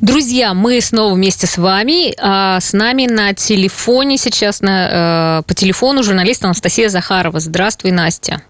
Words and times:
Друзья, 0.00 0.52
мы 0.52 0.80
снова 0.80 1.14
вместе 1.14 1.46
с 1.46 1.56
вами. 1.56 2.12
А 2.18 2.58
с 2.58 2.72
нами 2.72 3.06
на 3.06 3.34
телефоне 3.34 4.18
сейчас, 4.18 4.62
на, 4.62 5.40
э, 5.40 5.42
по 5.46 5.54
телефону 5.54 6.02
журналист 6.02 6.44
Анастасия 6.44 6.88
Захарова. 6.88 7.38
Здравствуй, 7.38 7.92
Настя. 7.92 8.42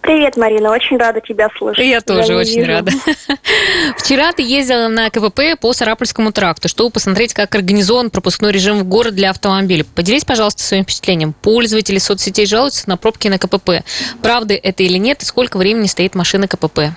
Привет, 0.00 0.36
Марина, 0.36 0.70
очень 0.70 0.96
рада 0.96 1.20
тебя 1.20 1.48
слышать. 1.58 1.84
Я 1.84 2.00
тоже 2.00 2.36
очень 2.36 2.60
вижу. 2.60 2.68
рада. 2.68 2.92
Вчера 3.98 4.32
ты 4.32 4.42
ездила 4.42 4.86
на 4.86 5.10
КПП 5.10 5.58
по 5.60 5.72
Сарапульскому 5.72 6.30
тракту, 6.30 6.68
чтобы 6.68 6.90
посмотреть, 6.90 7.34
как 7.34 7.52
организован 7.54 8.10
пропускной 8.10 8.52
режим 8.52 8.78
в 8.78 8.84
город 8.84 9.16
для 9.16 9.30
автомобилей. 9.30 9.82
Поделись, 9.82 10.24
пожалуйста, 10.24 10.62
своим 10.62 10.84
впечатлением. 10.84 11.32
Пользователи 11.32 11.98
соцсетей 11.98 12.46
жалуются 12.46 12.88
на 12.88 12.96
пробки 12.96 13.26
на 13.26 13.38
КПП. 13.38 13.82
Правда 14.22 14.54
это 14.54 14.84
или 14.84 14.98
нет, 14.98 15.22
и 15.22 15.24
сколько 15.24 15.56
времени 15.56 15.86
стоит 15.86 16.14
машина 16.14 16.46
КПП? 16.46 16.94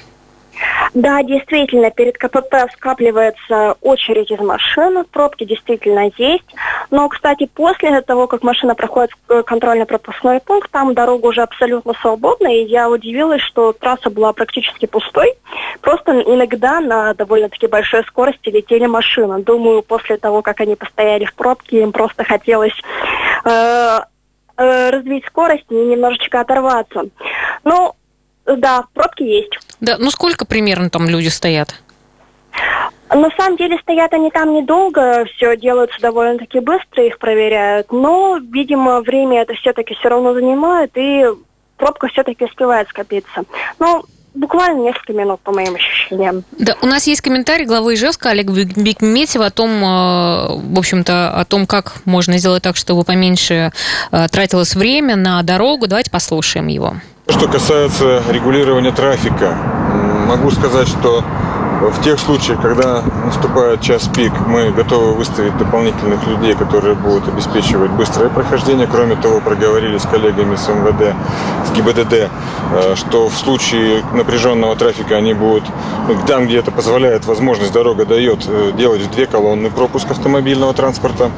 Да, 0.94 1.22
действительно, 1.24 1.92
перед 1.92 2.18
КПП 2.18 2.72
скапливается 2.74 3.76
очередь 3.82 4.32
из 4.32 4.40
машин, 4.40 5.04
пробки 5.12 5.44
действительно 5.44 6.12
есть. 6.18 6.46
Но, 6.92 7.10
кстати, 7.10 7.50
после 7.54 8.02
того, 8.02 8.28
как 8.28 8.44
машина 8.44 8.76
проходит 8.76 9.12
контрольно-пропускной 9.46 10.40
пункт, 10.40 10.72
там 10.72 10.94
дорога 10.94 11.28
уже 11.28 11.42
абсолютно 11.42 11.94
свободна, 12.02 12.48
и 12.48 12.66
я 12.66 12.90
удивилась, 12.90 13.42
что 13.42 13.74
трасса 13.74 14.10
была 14.10 14.34
практически 14.34 14.86
пустой. 14.86 15.34
Просто 15.82 16.22
иногда 16.22 16.80
на 16.80 17.14
довольно-таки 17.14 17.68
большой 17.68 18.04
скорости 18.04 18.50
летели 18.50 18.86
машины. 18.86 19.42
Думаю, 19.44 19.84
после 19.84 20.18
того, 20.18 20.42
как 20.42 20.62
они 20.62 20.76
постояли 20.76 21.26
в 21.26 21.34
пробке, 21.36 21.82
им 21.82 21.92
просто 21.92 22.24
хотелось 22.24 22.74
э, 23.46 24.00
э, 24.58 24.90
развить 24.90 25.26
скорость 25.26 25.66
и 25.70 25.76
немножечко 25.76 26.42
оторваться. 26.42 27.06
Ну, 27.64 27.94
да, 28.56 28.86
пробки 28.94 29.24
есть. 29.24 29.60
Да, 29.80 29.98
ну 29.98 30.10
сколько 30.12 30.46
примерно 30.46 30.90
там 30.90 31.10
люди 31.10 31.28
стоят? 31.28 31.76
На 33.10 33.30
самом 33.38 33.58
деле 33.58 33.78
стоят 33.80 34.14
они 34.14 34.32
там 34.32 34.54
недолго, 34.54 35.26
все 35.36 35.56
делается 35.56 35.98
довольно-таки 36.02 36.60
быстро, 36.60 37.06
их 37.06 37.20
проверяют, 37.20 37.92
но, 37.92 38.38
видимо, 38.38 39.02
время 39.02 39.44
это 39.44 39.54
все-таки 39.54 39.94
все 39.96 40.10
равно 40.10 40.34
занимает, 40.34 40.92
и 40.96 41.26
пробка 41.78 42.08
все-таки 42.08 42.44
успевает 42.44 42.90
скопиться. 42.90 43.46
Ну, 43.80 44.04
буквально 44.34 44.82
несколько 44.82 45.14
минут, 45.14 45.40
по 45.42 45.54
моим 45.54 45.76
ощущениям. 45.76 46.44
Да, 46.52 46.76
у 46.82 46.86
нас 46.86 47.08
есть 47.08 47.22
комментарий 47.22 47.66
главы 47.66 47.94
Ижевска 47.94 48.30
Олега 48.30 48.54
Бекметьева 48.54 49.46
о 49.46 49.52
том, 49.52 49.72
э, 49.72 50.74
в 50.74 50.78
общем-то, 50.78 51.32
о 51.32 51.46
том, 51.46 51.66
как 51.66 52.06
можно 52.06 52.38
сделать 52.38 52.64
так, 52.64 52.76
чтобы 52.76 53.04
поменьше 53.04 53.72
э, 54.12 54.28
тратилось 54.28 54.76
время 54.76 55.16
на 55.16 55.42
дорогу. 55.44 55.88
Давайте 55.88 56.12
послушаем 56.12 56.68
его. 56.68 56.96
Что 57.38 57.48
касается 57.48 58.24
регулирования 58.32 58.92
трафика, 58.92 59.56
могу 60.28 60.50
сказать, 60.50 60.88
что 60.88 61.24
в 61.82 62.02
тех 62.02 62.20
случаях, 62.20 62.60
когда 62.60 63.04
наступает 63.26 63.82
час 63.82 64.10
пик, 64.14 64.34
мы 64.48 64.72
готовы 64.72 65.14
выставить 65.14 65.56
дополнительных 65.56 66.26
людей, 66.26 66.56
которые 66.56 66.96
будут 66.96 67.28
обеспечивать 67.28 67.92
быстрое 67.92 68.30
прохождение. 68.30 68.88
Кроме 68.92 69.16
того, 69.18 69.40
проговорили 69.40 70.00
с 70.00 70.08
коллегами 70.08 70.56
с 70.56 70.68
МВД, 70.68 71.14
с 71.68 71.72
ГИБДД, 71.76 72.14
э, 72.14 72.96
что 72.96 73.30
в 73.30 73.36
случае 73.36 74.04
напряженного 74.14 74.76
трафика 74.76 75.16
они 75.16 75.36
будут, 75.36 75.64
ну, 76.08 76.16
там, 76.26 76.48
где 76.48 76.58
это 76.58 76.72
позволяет 76.72 77.28
возможность, 77.28 77.72
дорога 77.72 78.06
дает, 78.06 78.46
э, 78.48 78.72
делать 78.76 79.08
две 79.12 79.28
колонны 79.28 79.70
пропуск 79.70 80.10
автомобильного 80.10 80.74
транспорта. 80.74 81.30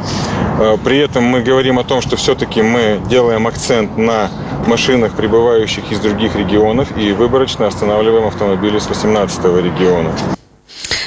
Э, 0.60 0.78
при 0.82 0.98
этом 0.98 1.26
мы 1.26 1.42
говорим 1.42 1.78
о 1.78 1.84
том, 1.84 2.02
что 2.02 2.16
все-таки 2.16 2.62
мы 2.62 3.02
делаем 3.10 3.48
акцент 3.48 3.98
на 3.98 4.30
машинах, 4.70 5.16
прибывающих 5.16 5.92
из 5.92 6.00
других 6.00 6.36
регионов, 6.36 6.96
и 6.98 7.12
выборочно 7.12 7.68
останавливаем 7.68 8.28
автомобили 8.28 8.80
с 8.80 8.88
18 8.88 9.44
региона. 9.64 10.12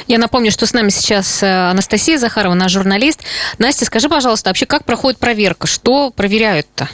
Я 0.08 0.18
напомню, 0.18 0.50
что 0.50 0.66
с 0.66 0.74
нами 0.74 0.90
сейчас 0.90 1.42
э, 1.42 1.46
Анастасия 1.46 2.18
Захарова, 2.18 2.54
наш 2.54 2.72
журналист. 2.72 3.24
Настя, 3.58 3.86
скажи, 3.86 4.08
пожалуйста, 4.08 4.50
вообще 4.50 4.66
как 4.66 4.84
проходит 4.84 5.18
проверка? 5.18 5.66
Что 5.66 6.10
проверяют-то? 6.10 6.88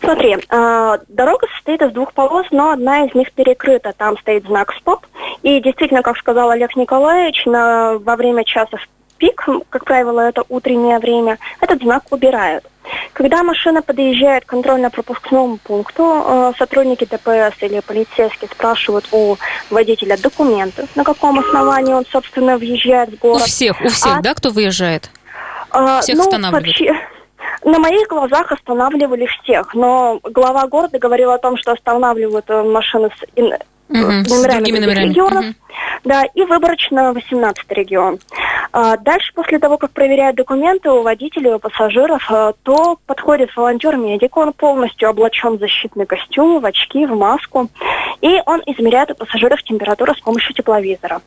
Смотри, 0.00 0.36
э, 0.36 0.98
дорога 1.08 1.46
состоит 1.54 1.80
из 1.82 1.92
двух 1.92 2.12
полос, 2.12 2.46
но 2.50 2.70
одна 2.70 3.06
из 3.06 3.14
них 3.14 3.32
перекрыта. 3.32 3.94
Там 3.96 4.18
стоит 4.18 4.44
знак 4.46 4.72
«Стоп». 4.80 5.06
И 5.42 5.60
действительно, 5.60 6.02
как 6.02 6.16
сказал 6.16 6.50
Олег 6.50 6.76
Николаевич, 6.76 7.44
на, 7.46 7.98
во 7.98 8.16
время 8.16 8.44
часов 8.44 8.80
пик, 9.18 9.46
как 9.70 9.84
правило, 9.84 10.20
это 10.20 10.44
утреннее 10.48 10.98
время, 10.98 11.38
этот 11.60 11.82
знак 11.82 12.04
убирают. 12.10 12.64
Когда 13.12 13.42
машина 13.42 13.82
подъезжает 13.82 14.44
к 14.44 14.48
контрольно-пропускному 14.48 15.58
пункту, 15.58 16.24
э, 16.24 16.52
сотрудники 16.58 17.04
ДПС 17.04 17.54
или 17.60 17.80
полицейские 17.80 18.48
спрашивают 18.50 19.06
у 19.12 19.36
водителя 19.70 20.16
документы, 20.16 20.86
на 20.94 21.04
каком 21.04 21.38
основании 21.38 21.92
он, 21.92 22.06
собственно, 22.10 22.56
въезжает 22.56 23.10
в 23.10 23.18
город. 23.18 23.42
У 23.42 23.44
всех, 23.44 23.80
у 23.82 23.88
всех, 23.88 24.18
а, 24.18 24.22
да, 24.22 24.34
кто 24.34 24.50
выезжает? 24.50 25.10
А, 25.70 26.00
всех 26.00 26.16
ну, 26.16 26.22
останавливают? 26.22 26.66
Вообще, 26.66 26.94
на 27.64 27.78
моих 27.78 28.08
глазах 28.08 28.52
останавливали 28.52 29.26
всех, 29.42 29.74
но 29.74 30.20
глава 30.22 30.66
города 30.66 30.98
говорил 30.98 31.30
о 31.30 31.38
том, 31.38 31.56
что 31.56 31.72
останавливают 31.72 32.46
э, 32.48 32.62
машины 32.62 33.10
с 33.18 33.22
угу, 33.34 33.50
номерами, 33.88 34.24
с 34.24 34.30
номерами. 34.70 35.08
регионов. 35.08 35.44
Угу. 35.44 35.54
Да, 36.04 36.24
и 36.24 36.42
выборочно 36.42 37.12
18 37.12 37.64
регион. 37.70 38.18
А 38.72 38.96
дальше, 38.96 39.32
после 39.34 39.58
того, 39.58 39.78
как 39.78 39.92
проверяют 39.92 40.36
документы 40.36 40.90
у 40.90 41.02
водителей, 41.02 41.54
у 41.54 41.58
пассажиров, 41.58 42.24
а, 42.30 42.52
то 42.62 42.98
подходит 43.06 43.54
волонтер-медик, 43.56 44.36
он 44.36 44.52
полностью 44.52 45.08
облачен 45.08 45.56
в 45.56 45.60
защитный 45.60 46.06
костюм, 46.06 46.60
в 46.60 46.66
очки, 46.66 47.06
в 47.06 47.16
маску, 47.16 47.68
и 48.20 48.40
он 48.46 48.62
измеряет 48.66 49.10
у 49.10 49.14
пассажиров 49.14 49.62
температуру 49.62 50.14
с 50.14 50.20
помощью 50.20 50.54
тепловизора. 50.54 51.20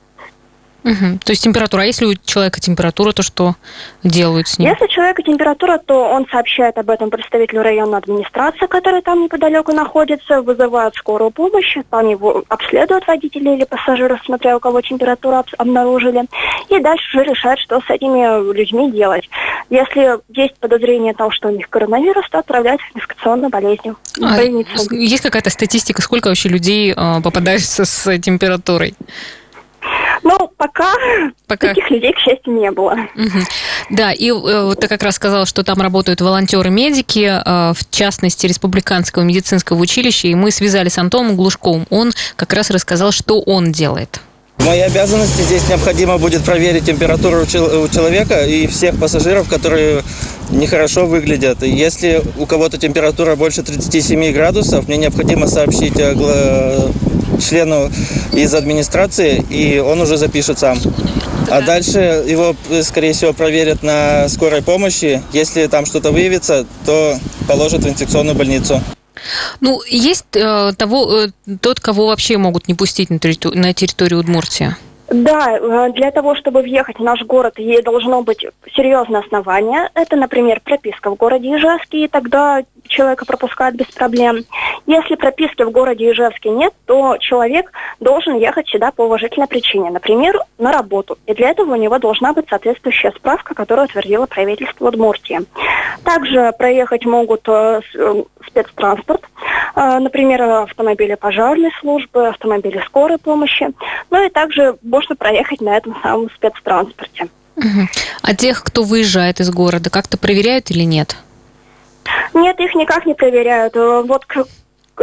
Угу. 0.83 1.19
То 1.23 1.31
есть 1.31 1.43
температура. 1.43 1.81
А 1.81 1.85
если 1.85 2.05
у 2.05 2.15
человека 2.15 2.59
температура, 2.59 3.11
то 3.11 3.21
что 3.21 3.55
делают 4.03 4.47
с 4.47 4.57
ним? 4.57 4.69
Если 4.69 4.85
у 4.85 4.87
человека 4.87 5.21
температура, 5.21 5.77
то 5.77 6.09
он 6.09 6.25
сообщает 6.31 6.77
об 6.77 6.89
этом 6.89 7.09
представителю 7.09 7.61
районной 7.61 7.99
администрации, 7.99 8.65
который 8.65 9.01
там 9.01 9.23
неподалеку 9.23 9.73
находится, 9.73 10.41
вызывает 10.41 10.95
скорую 10.95 11.31
помощь, 11.31 11.77
там 11.89 12.09
его 12.09 12.43
обследуют 12.49 13.05
водители 13.05 13.55
или 13.55 13.63
пассажиры, 13.65 14.19
смотря 14.25 14.57
у 14.57 14.59
кого 14.59 14.81
температуру 14.81 15.43
обнаружили, 15.57 16.25
и 16.69 16.79
дальше 16.79 17.17
уже 17.17 17.29
решают, 17.29 17.59
что 17.59 17.79
с 17.79 17.89
этими 17.89 18.53
людьми 18.53 18.91
делать. 18.91 19.29
Если 19.69 20.19
есть 20.29 20.55
подозрение 20.59 21.13
того, 21.13 21.31
что 21.31 21.49
у 21.49 21.51
них 21.51 21.69
коронавирус, 21.69 22.27
то 22.29 22.39
отправляют 22.39 22.81
в 22.81 22.97
инфекционную 22.97 23.49
болезнь. 23.49 23.95
А, 24.21 24.41
есть 24.41 25.23
какая-то 25.23 25.49
статистика, 25.49 26.01
сколько 26.01 26.27
вообще 26.27 26.49
людей 26.49 26.93
э, 26.95 27.21
попадаются 27.21 27.85
с 27.85 28.17
температурой? 28.19 28.95
Ну, 30.23 30.51
пока, 30.57 30.93
пока 31.47 31.69
таких 31.69 31.89
людей, 31.89 32.13
к 32.13 32.19
счастью, 32.19 32.53
не 32.53 32.71
было. 32.71 32.95
Угу. 33.15 33.39
Да, 33.89 34.11
и 34.11 34.29
э, 34.29 34.31
вот 34.31 34.79
ты 34.79 34.87
как 34.87 35.03
раз 35.03 35.15
сказал, 35.15 35.45
что 35.45 35.63
там 35.63 35.81
работают 35.81 36.21
волонтеры-медики, 36.21 37.41
э, 37.43 37.73
в 37.73 37.89
частности, 37.89 38.45
Республиканского 38.45 39.23
медицинского 39.23 39.77
училища, 39.79 40.27
и 40.27 40.35
мы 40.35 40.51
связались 40.51 40.93
с 40.93 40.97
Антоном 40.97 41.35
Глушковым. 41.35 41.87
Он 41.89 42.11
как 42.35 42.53
раз 42.53 42.69
рассказал, 42.69 43.11
что 43.11 43.41
он 43.41 43.71
делает. 43.71 44.21
В 44.57 44.65
моей 44.67 44.83
обязанности 44.83 45.41
здесь 45.41 45.67
необходимо 45.69 46.19
будет 46.19 46.43
проверить 46.43 46.85
температуру 46.85 47.41
у 47.41 47.45
человека 47.47 48.45
и 48.45 48.67
всех 48.67 48.99
пассажиров, 48.99 49.49
которые 49.49 50.03
нехорошо 50.51 51.07
выглядят. 51.07 51.63
Если 51.63 52.21
у 52.37 52.45
кого-то 52.45 52.77
температура 52.77 53.35
больше 53.35 53.63
37 53.63 54.31
градусов, 54.31 54.87
мне 54.87 54.97
необходимо 54.97 55.47
сообщить 55.47 55.99
члену 57.41 57.91
из 58.33 58.53
администрации, 58.53 59.43
и 59.49 59.79
он 59.79 60.01
уже 60.01 60.17
запишет 60.17 60.59
сам. 60.59 60.77
А 61.49 61.61
дальше 61.61 62.23
его, 62.27 62.55
скорее 62.83 63.13
всего, 63.13 63.33
проверят 63.33 63.83
на 63.83 64.29
скорой 64.29 64.61
помощи. 64.61 65.21
Если 65.33 65.67
там 65.67 65.85
что-то 65.85 66.11
выявится, 66.11 66.65
то 66.85 67.17
положат 67.47 67.83
в 67.83 67.89
инфекционную 67.89 68.35
больницу. 68.35 68.81
Ну, 69.59 69.81
есть 69.87 70.25
э, 70.33 70.73
того, 70.77 71.25
э, 71.25 71.27
тот, 71.59 71.79
кого 71.79 72.07
вообще 72.07 72.37
могут 72.37 72.67
не 72.67 72.73
пустить 72.73 73.09
на 73.09 73.19
территорию, 73.19 73.61
на 73.61 73.73
территорию 73.73 74.19
Удмуртии? 74.19 74.75
Да, 75.11 75.57
э, 75.57 75.91
для 75.91 76.09
того, 76.11 76.35
чтобы 76.35 76.61
въехать 76.61 76.97
в 76.97 77.03
наш 77.03 77.21
город, 77.23 77.59
ей 77.59 77.81
должно 77.81 78.23
быть 78.23 78.45
серьезное 78.73 79.19
основание. 79.19 79.89
Это, 79.93 80.15
например, 80.15 80.61
прописка 80.61 81.09
в 81.11 81.15
городе 81.15 81.49
Ижевске, 81.57 82.05
и 82.05 82.07
тогда 82.07 82.63
человека 82.87 83.25
пропускают 83.25 83.75
без 83.75 83.87
проблем. 83.87 84.45
Если 84.87 85.15
прописки 85.15 85.63
в 85.63 85.71
городе 85.71 86.11
Ижевске 86.11 86.49
нет, 86.49 86.73
то 86.85 87.17
человек 87.17 87.73
должен 87.99 88.37
ехать 88.37 88.69
сюда 88.69 88.91
по 88.91 89.03
уважительной 89.03 89.47
причине, 89.47 89.91
например, 89.91 90.39
на 90.57 90.71
работу. 90.71 91.17
И 91.25 91.33
для 91.33 91.49
этого 91.49 91.73
у 91.73 91.77
него 91.77 91.99
должна 91.99 92.31
быть 92.31 92.47
соответствующая 92.49 93.11
справка, 93.11 93.53
которую 93.53 93.87
утвердило 93.87 94.27
правительство 94.27 94.87
Удмуртии. 94.87 95.41
Также 96.05 96.53
проехать 96.57 97.05
могут 97.05 97.41
э, 97.49 97.81
э, 97.95 98.23
спецтранспорт, 98.47 99.25
например, 99.75 100.41
автомобили 100.41 101.15
пожарной 101.15 101.71
службы, 101.79 102.27
автомобили 102.27 102.81
скорой 102.85 103.17
помощи. 103.17 103.67
Ну 104.09 104.25
и 104.25 104.29
также 104.29 104.77
можно 104.81 105.15
проехать 105.15 105.61
на 105.61 105.77
этом 105.77 105.95
самом 106.01 106.29
спецтранспорте. 106.31 107.27
А 108.21 108.35
тех, 108.35 108.63
кто 108.63 108.83
выезжает 108.83 109.39
из 109.39 109.49
города, 109.51 109.89
как-то 109.89 110.17
проверяют 110.17 110.71
или 110.71 110.83
нет? 110.83 111.17
Нет, 112.33 112.59
их 112.59 112.73
никак 112.75 113.05
не 113.05 113.13
проверяют. 113.13 113.75
Вот 113.75 114.25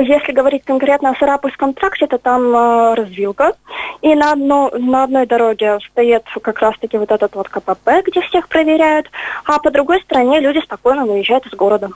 если 0.00 0.32
говорить 0.32 0.64
конкретно 0.64 1.10
о 1.10 1.14
Сарапульском 1.16 1.74
тракте, 1.74 2.06
то 2.06 2.18
там 2.18 2.54
э, 2.54 2.94
развилка. 2.94 3.54
И 4.02 4.14
на, 4.14 4.32
одно, 4.32 4.70
на 4.76 5.04
одной 5.04 5.26
дороге 5.26 5.78
стоит 5.90 6.22
как 6.42 6.60
раз-таки 6.60 6.98
вот 6.98 7.10
этот 7.10 7.34
вот 7.34 7.48
КПП, 7.48 7.88
где 8.06 8.20
всех 8.22 8.48
проверяют, 8.48 9.10
а 9.44 9.58
по 9.58 9.70
другой 9.70 10.00
стороне 10.02 10.40
люди 10.40 10.60
спокойно 10.62 11.04
выезжают 11.04 11.46
из 11.46 11.52
города. 11.52 11.90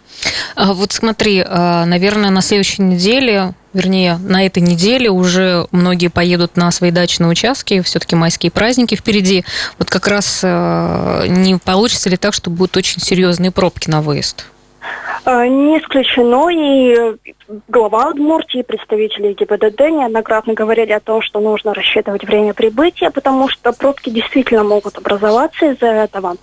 А 0.56 0.72
вот 0.72 0.92
смотри, 0.92 1.44
а, 1.46 1.84
наверное, 1.86 2.30
на 2.30 2.42
следующей 2.42 2.82
неделе 2.82 3.54
вернее, 3.72 4.18
на 4.18 4.44
этой 4.44 4.62
неделе 4.62 5.08
уже 5.08 5.66
многие 5.70 6.08
поедут 6.08 6.58
на 6.58 6.70
свои 6.70 6.90
дачные 6.90 7.30
участки, 7.30 7.80
все-таки 7.80 8.14
майские 8.14 8.52
праздники 8.52 8.96
впереди. 8.96 9.46
Вот 9.78 9.88
как 9.88 10.08
раз 10.08 10.40
э, 10.42 11.24
не 11.28 11.56
получится 11.56 12.10
ли 12.10 12.18
так, 12.18 12.34
что 12.34 12.50
будут 12.50 12.76
очень 12.76 13.00
серьезные 13.00 13.50
пробки 13.50 13.88
на 13.88 14.02
выезд? 14.02 14.46
Э, 15.24 15.46
не 15.46 15.78
исключено, 15.78 16.48
и 16.50 17.16
глава 17.68 18.10
Удмуртии, 18.10 18.62
представители 18.62 19.34
ГИБДД 19.34 19.80
неоднократно 19.90 20.54
говорили 20.54 20.92
о 20.92 21.00
том, 21.00 21.22
что 21.22 21.40
нужно 21.40 21.74
рассчитывать 21.74 22.24
время 22.24 22.54
прибытия, 22.54 23.10
потому 23.10 23.48
что 23.48 23.72
пробки 23.72 24.10
действительно 24.10 24.64
могут 24.64 24.98
образоваться 24.98 25.66
из-за 25.66 25.86
этого. 25.86 26.36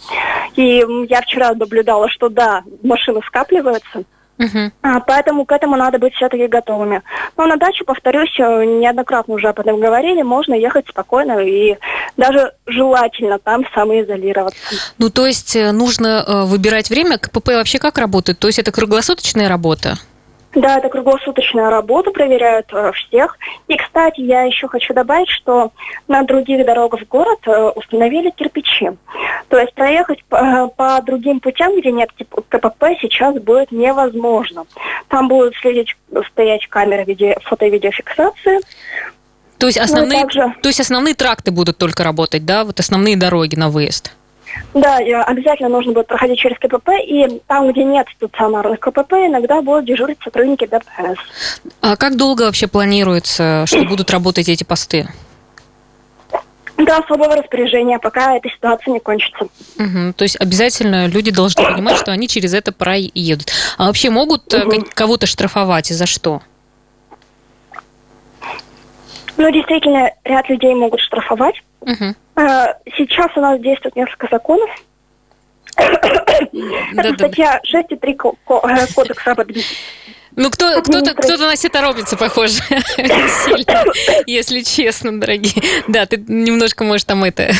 И 0.55 0.85
я 1.09 1.21
вчера 1.21 1.53
наблюдала, 1.53 2.09
что 2.09 2.29
да, 2.29 2.63
машины 2.81 3.21
скапливаются, 3.25 4.03
Uh-huh. 4.39 4.71
А, 4.81 4.99
поэтому 5.01 5.45
к 5.45 5.51
этому 5.51 5.75
надо 5.75 5.99
быть 5.99 6.13
все-таки 6.13 6.47
готовыми. 6.47 7.01
Но 7.35 7.45
на 7.45 7.57
дачу, 7.57 7.83
повторюсь, 7.83 8.33
э, 8.39 8.63
неоднократно 8.63 9.35
уже 9.35 9.49
об 9.49 9.59
этом 9.59 9.79
говорили, 9.79 10.21
можно 10.21 10.53
ехать 10.53 10.87
спокойно 10.87 11.39
и 11.39 11.77
даже 12.15 12.53
желательно 12.65 13.37
там 13.37 13.65
самоизолироваться. 13.73 14.59
Ну, 14.97 15.09
то 15.09 15.25
есть 15.25 15.55
э, 15.55 15.71
нужно 15.71 16.23
э, 16.25 16.43
выбирать 16.45 16.89
время. 16.89 17.17
КПП 17.17 17.49
вообще 17.49 17.79
как 17.79 17.97
работает? 17.97 18.39
То 18.39 18.47
есть 18.47 18.59
это 18.59 18.71
круглосуточная 18.71 19.49
работа? 19.49 19.97
Да, 20.55 20.79
это 20.79 20.89
круглосуточная 20.89 21.69
работа, 21.69 22.09
проверяют 22.09 22.67
э, 22.73 22.91
всех. 22.93 23.37
И, 23.67 23.77
кстати, 23.77 24.21
я 24.21 24.43
еще 24.43 24.67
хочу 24.67 24.95
добавить, 24.95 25.29
что 25.29 25.71
на 26.07 26.23
других 26.23 26.65
дорогах 26.65 27.01
в 27.01 27.07
город 27.07 27.39
э, 27.45 27.69
установили 27.75 28.31
кирпичи. 28.31 28.91
То 29.49 29.59
есть 29.59 29.73
проехать 29.75 30.23
по, 30.25 30.35
э, 30.37 30.67
по 30.75 31.01
другим 31.03 31.39
путям, 31.39 31.79
где 31.79 31.91
нет 31.91 32.09
КПП, 32.49 32.85
сейчас 32.99 33.35
будет 33.35 33.71
невозможно. 33.71 34.65
Там 35.07 35.27
будут 35.27 35.55
следить, 35.57 35.95
стоять 36.31 36.65
камеры 36.67 37.03
видео, 37.03 37.35
фото- 37.43 37.67
и 37.67 37.69
видеофиксации. 37.69 38.59
То 39.59 39.67
есть, 39.67 39.77
ну 39.77 39.83
основные, 39.83 40.21
также... 40.21 40.53
то 40.63 40.69
есть 40.69 40.79
основные 40.79 41.13
тракты 41.13 41.51
будут 41.51 41.77
только 41.77 42.03
работать, 42.03 42.45
да? 42.45 42.63
Вот 42.63 42.79
основные 42.79 43.17
дороги 43.17 43.55
на 43.55 43.69
выезд? 43.69 44.15
Да, 44.73 44.97
обязательно 44.97 45.69
нужно 45.69 45.93
будет 45.93 46.07
проходить 46.07 46.39
через 46.39 46.57
КПП, 46.57 46.89
и 47.03 47.41
там, 47.47 47.71
где 47.71 47.83
нет 47.83 48.07
стационарных 48.15 48.79
КПП, 48.79 49.13
иногда 49.13 49.61
будут 49.61 49.85
дежурить 49.85 50.17
сотрудники 50.23 50.65
ДПС. 50.65 51.19
А 51.81 51.95
как 51.95 52.17
долго 52.17 52.43
вообще 52.43 52.67
планируется, 52.67 53.65
что 53.65 53.83
будут 53.85 54.11
работать 54.11 54.47
эти 54.49 54.63
посты? 54.63 55.07
До 56.77 56.97
особого 56.97 57.35
распоряжения, 57.35 57.99
пока 57.99 58.37
эта 58.37 58.47
ситуация 58.49 58.93
не 58.93 58.99
кончится. 58.99 59.45
Угу, 59.77 60.13
то 60.15 60.23
есть 60.23 60.39
обязательно 60.39 61.07
люди 61.07 61.29
должны 61.29 61.63
понимать, 61.63 61.97
что 61.97 62.11
они 62.11 62.27
через 62.29 62.53
это 62.53 62.71
проедут. 62.71 63.51
А 63.77 63.87
вообще 63.87 64.09
могут 64.09 64.53
угу. 64.53 64.85
кого-то 64.93 65.27
штрафовать 65.27 65.91
и 65.91 65.93
за 65.93 66.05
что? 66.05 66.41
Ну, 69.35 69.51
действительно, 69.51 70.11
ряд 70.23 70.49
людей 70.49 70.73
могут 70.73 71.01
штрафовать. 71.01 71.55
Угу. 71.81 72.15
Сейчас 72.97 73.31
у 73.35 73.41
нас 73.41 73.59
действует 73.59 73.95
несколько 73.95 74.27
законов. 74.31 74.69
Это 75.75 77.13
статья 77.15 77.61
6.3 77.63 78.35
э, 78.47 78.93
Кодекса 78.93 79.31
об 79.31 79.39
ну, 80.35 80.49
кто, 80.51 80.81
кто-то, 80.81 81.13
кто-то 81.13 81.47
на 81.47 81.55
похоже, 82.17 82.53
сильно, 82.97 83.83
если 84.27 84.61
честно, 84.61 85.19
дорогие. 85.19 85.61
Да, 85.87 86.05
ты 86.05 86.17
немножко 86.27 86.83
можешь 86.83 87.03
там 87.05 87.23
это... 87.23 87.51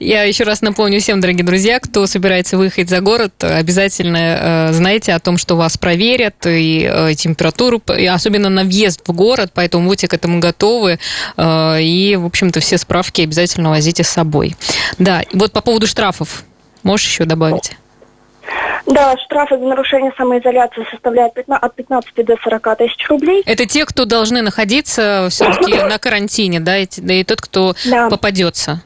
Я 0.00 0.22
еще 0.24 0.44
раз 0.44 0.62
напомню 0.62 1.00
всем, 1.00 1.20
дорогие 1.20 1.44
друзья, 1.44 1.80
кто 1.80 2.06
собирается 2.06 2.56
выехать 2.56 2.88
за 2.88 3.00
город, 3.00 3.32
обязательно 3.42 4.68
э, 4.70 4.72
знайте 4.72 5.12
о 5.12 5.20
том, 5.20 5.36
что 5.38 5.56
вас 5.56 5.76
проверят, 5.76 6.46
и 6.46 6.88
э, 6.90 7.14
температуру, 7.14 7.82
и 7.96 8.06
особенно 8.06 8.48
на 8.48 8.64
въезд 8.64 9.02
в 9.06 9.12
город, 9.12 9.50
поэтому 9.54 9.88
будьте 9.88 10.08
к 10.08 10.14
этому 10.14 10.38
готовы, 10.40 10.98
э, 11.36 11.82
и, 11.82 12.16
в 12.16 12.26
общем-то, 12.26 12.60
все 12.60 12.78
справки 12.78 13.22
обязательно 13.22 13.70
возите 13.70 14.04
с 14.04 14.08
собой. 14.08 14.56
Да, 14.98 15.22
вот 15.32 15.52
по 15.52 15.60
поводу 15.60 15.86
штрафов, 15.86 16.44
можешь 16.82 17.06
еще 17.06 17.24
добавить? 17.24 17.72
Да, 18.88 19.16
штрафы 19.18 19.58
за 19.58 19.64
нарушение 19.64 20.12
самоизоляции 20.16 20.86
составляют 20.90 21.34
от 21.46 21.74
15 21.74 22.24
до 22.24 22.36
40 22.42 22.78
тысяч 22.78 23.08
рублей. 23.08 23.42
Это 23.44 23.66
те, 23.66 23.84
кто 23.84 24.04
должны 24.06 24.40
находиться 24.42 25.28
все-таки 25.30 25.74
на 25.88 25.98
карантине, 25.98 26.60
да, 26.60 26.78
и, 26.78 26.86
да, 26.96 27.14
и 27.14 27.24
тот, 27.24 27.40
кто 27.40 27.74
да. 27.84 28.08
попадется. 28.08 28.82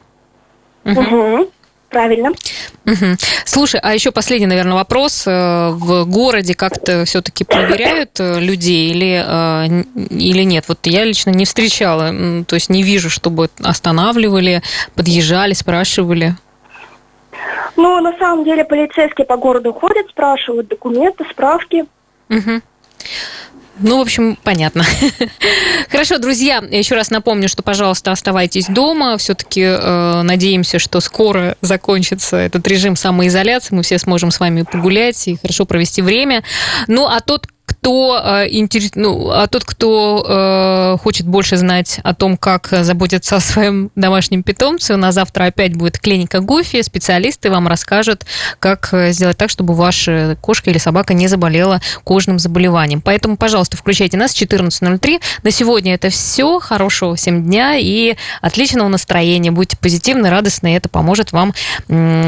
Угу. 0.83 1.49
Правильно. 1.93 2.31
Угу. 2.85 3.17
Слушай, 3.45 3.79
а 3.83 3.93
еще 3.93 4.11
последний, 4.11 4.47
наверное, 4.47 4.73
вопрос. 4.73 5.25
Э, 5.27 5.69
в 5.69 6.05
городе 6.05 6.55
как-то 6.55 7.05
все-таки 7.05 7.43
проверяют 7.43 8.19
э, 8.19 8.39
людей 8.39 8.89
или, 8.89 9.23
э, 9.23 9.83
или 10.09 10.43
нет? 10.43 10.65
Вот 10.67 10.79
я 10.87 11.03
лично 11.05 11.29
не 11.29 11.45
встречала, 11.45 12.11
то 12.45 12.55
есть 12.55 12.69
не 12.69 12.81
вижу, 12.81 13.11
чтобы 13.11 13.49
останавливали, 13.61 14.63
подъезжали, 14.95 15.53
спрашивали. 15.53 16.35
Ну, 17.75 17.99
на 18.01 18.17
самом 18.17 18.43
деле, 18.43 18.63
полицейские 18.63 19.25
по 19.25 19.37
городу 19.37 19.73
ходят, 19.73 20.07
спрашивают 20.09 20.67
документы, 20.67 21.25
справки. 21.31 21.85
Угу. 22.29 22.61
Ну, 23.79 23.97
в 23.97 24.01
общем, 24.01 24.37
понятно. 24.43 24.83
Хорошо, 25.89 26.19
друзья, 26.19 26.63
еще 26.69 26.93
раз 26.93 27.09
напомню, 27.09 27.49
что, 27.49 27.63
пожалуйста, 27.63 28.11
оставайтесь 28.11 28.67
дома. 28.67 29.17
Все-таки 29.17 29.61
э, 29.61 30.21
надеемся, 30.21 30.77
что 30.77 30.99
скоро 30.99 31.57
закончится 31.61 32.37
этот 32.37 32.67
режим 32.67 32.95
самоизоляции. 32.95 33.73
Мы 33.73 33.81
все 33.81 33.97
сможем 33.97 34.29
с 34.29 34.39
вами 34.39 34.61
погулять 34.61 35.27
и 35.27 35.37
хорошо 35.37 35.65
провести 35.65 36.03
время. 36.03 36.43
Ну, 36.87 37.07
а 37.07 37.19
тот, 37.19 37.47
кто, 37.83 38.21
э, 38.23 38.47
интерес... 38.49 38.91
ну, 38.95 39.29
а 39.29 39.45
тот, 39.47 39.65
кто 39.65 40.25
э, 40.25 40.97
хочет 41.03 41.27
больше 41.27 41.57
знать 41.57 41.99
о 42.03 42.13
том, 42.13 42.37
как 42.37 42.69
заботиться 42.71 43.35
о 43.35 43.39
своем 43.41 43.91
домашнем 43.95 44.41
питомце, 44.41 44.93
у 44.93 44.97
нас 44.97 45.15
завтра 45.15 45.45
опять 45.45 45.75
будет 45.75 45.99
клиника 45.99 46.39
Гуфи. 46.39 46.81
Специалисты 46.81 47.51
вам 47.51 47.67
расскажут, 47.67 48.25
как 48.59 48.93
э, 48.93 49.11
сделать 49.11 49.35
так, 49.37 49.49
чтобы 49.49 49.73
ваша 49.73 50.37
кошка 50.39 50.69
или 50.69 50.77
собака 50.77 51.13
не 51.13 51.27
заболела 51.27 51.81
кожным 52.05 52.39
заболеванием. 52.39 53.01
Поэтому, 53.01 53.35
пожалуйста, 53.35 53.75
включайте 53.75 54.15
нас 54.15 54.33
14.03. 54.33 55.21
На 55.43 55.51
сегодня 55.51 55.95
это 55.95 56.09
все. 56.09 56.61
Хорошего 56.61 57.17
всем 57.17 57.43
дня 57.43 57.75
и 57.75 58.15
отличного 58.41 58.87
настроения. 58.87 59.51
Будьте 59.51 59.75
позитивны, 59.75 60.29
радостны, 60.29 60.73
это 60.73 60.87
поможет 60.87 61.33
вам 61.33 61.53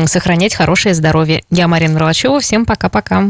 сохранять 0.06 0.54
хорошее 0.54 0.94
здоровье. 0.94 1.44
Я 1.50 1.70
Марина 1.70 1.94
Мерлачева. 1.94 2.42
Всем 2.42 2.66
пока-пока. 2.66 3.24